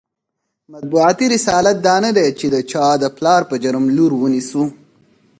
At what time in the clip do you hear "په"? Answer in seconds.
3.49-3.55